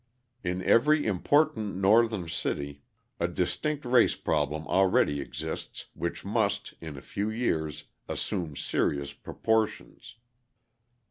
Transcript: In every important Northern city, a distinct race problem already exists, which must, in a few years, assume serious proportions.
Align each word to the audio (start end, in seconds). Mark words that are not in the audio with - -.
In 0.43 0.63
every 0.63 1.05
important 1.05 1.75
Northern 1.75 2.27
city, 2.27 2.81
a 3.19 3.27
distinct 3.27 3.85
race 3.85 4.15
problem 4.15 4.67
already 4.67 5.21
exists, 5.21 5.89
which 5.93 6.25
must, 6.25 6.73
in 6.81 6.97
a 6.97 7.01
few 7.01 7.29
years, 7.29 7.83
assume 8.09 8.55
serious 8.55 9.13
proportions. 9.13 10.15